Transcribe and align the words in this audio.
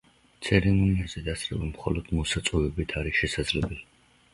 ცერემონიაზე 0.47 1.23
დასწრება 1.29 1.69
მხოლოდ 1.75 2.13
მოსაწვევებით 2.21 3.01
არის 3.05 3.23
შესაძლებელი. 3.23 3.85